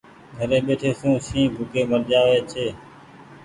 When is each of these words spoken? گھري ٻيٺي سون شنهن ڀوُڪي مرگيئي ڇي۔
گھري 0.37 0.57
ٻيٺي 0.65 0.91
سون 0.99 1.13
شنهن 1.25 1.51
ڀوُڪي 1.53 1.81
مرگيئي 1.91 2.39
ڇي۔ 2.51 2.65